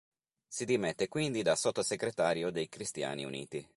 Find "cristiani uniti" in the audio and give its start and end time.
2.69-3.63